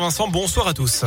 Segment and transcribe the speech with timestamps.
[0.00, 1.04] Vincent, bonsoir à tous.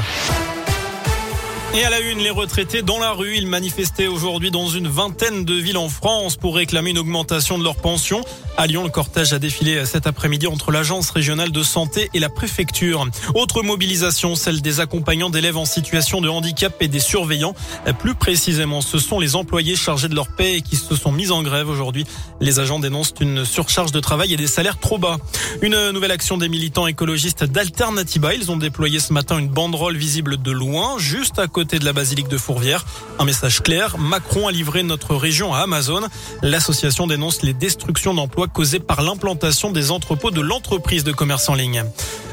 [1.76, 5.46] Et à la une, les retraités dans la rue, ils manifestaient aujourd'hui dans une vingtaine
[5.46, 8.24] de villes en France pour réclamer une augmentation de leur pension.
[8.56, 12.30] À Lyon, le cortège a défilé cet après-midi entre l'agence régionale de santé et la
[12.30, 13.08] préfecture.
[13.34, 17.56] Autre mobilisation, celle des accompagnants d'élèves en situation de handicap et des surveillants.
[17.98, 21.32] Plus précisément, ce sont les employés chargés de leur paix et qui se sont mis
[21.32, 22.06] en grève aujourd'hui.
[22.42, 25.18] Les agents dénoncent une surcharge de travail et des salaires trop bas.
[25.64, 28.36] Une nouvelle action des militants écologistes d'Alternativa.
[28.36, 31.94] Ils ont déployé ce matin une banderole visible de loin, juste à côté de la
[31.94, 32.86] basilique de Fourvière.
[33.18, 36.02] Un message clair, Macron a livré notre région à Amazon.
[36.44, 41.56] L'association dénonce les destructions d'emplois causées par l'implantation des entrepôts de l'entreprise de commerce en
[41.56, 41.84] ligne.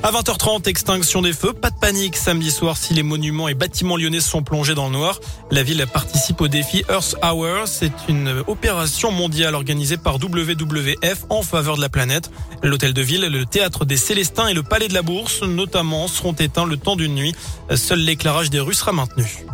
[0.02, 1.52] À 20h30, extinction des feux.
[1.52, 4.92] Pas de panique samedi soir si les monuments et bâtiments lyonnais sont plongés dans le
[4.92, 5.20] noir.
[5.50, 7.66] La ville participe au défi Earth Hour.
[7.66, 12.30] C'est une opération mondiale organisée par WWF en faveur de la planète.
[12.62, 16.32] L'hôtel de ville, le théâtre des Célestins et le palais de la Bourse, notamment, seront
[16.32, 17.34] éteints le temps d'une nuit.
[17.74, 19.44] Seul l'éclairage des rues sera maintenu.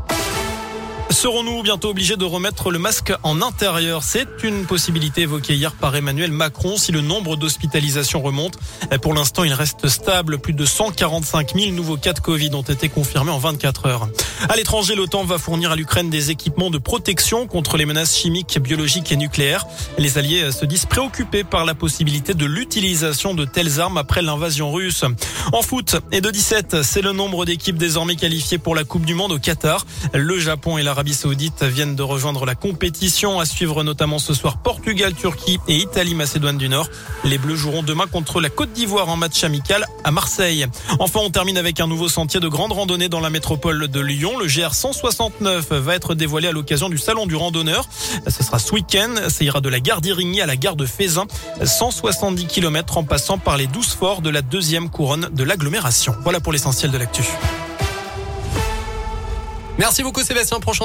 [1.08, 4.02] Serons-nous bientôt obligés de remettre le masque en intérieur?
[4.02, 8.58] C'est une possibilité évoquée hier par Emmanuel Macron si le nombre d'hospitalisations remonte.
[9.02, 10.38] Pour l'instant, il reste stable.
[10.38, 14.08] Plus de 145 000 nouveaux cas de Covid ont été confirmés en 24 heures.
[14.48, 18.58] À l'étranger, l'OTAN va fournir à l'Ukraine des équipements de protection contre les menaces chimiques,
[18.60, 19.64] biologiques et nucléaires.
[19.98, 24.72] Les alliés se disent préoccupés par la possibilité de l'utilisation de telles armes après l'invasion
[24.72, 25.04] russe.
[25.52, 29.14] En foot, et de 17, c'est le nombre d'équipes désormais qualifiées pour la Coupe du
[29.14, 29.86] Monde au Qatar.
[30.12, 33.38] Le Japon et l'Arabie Saoudite viennent de rejoindre la compétition.
[33.38, 36.88] À suivre notamment ce soir Portugal, Turquie et Italie, Macédoine du Nord.
[37.22, 40.66] Les Bleus joueront demain contre la Côte d'Ivoire en match amical à Marseille.
[40.98, 44.38] Enfin, on termine avec un nouveau sentier de grande randonnée dans la métropole de Lyon.
[44.38, 47.86] Le GR 169 va être dévoilé à l'occasion du Salon du randonneur.
[48.26, 49.16] Ce sera ce week-end.
[49.28, 51.26] Ça ira de la gare d'Irigny à la gare de Fézin.
[51.62, 56.14] 170 km en passant par les 12 forts de la deuxième couronne de l'agglomération.
[56.22, 57.24] Voilà pour l'essentiel de l'actu.
[59.78, 60.58] Merci beaucoup Sébastien.
[60.58, 60.84] Prochain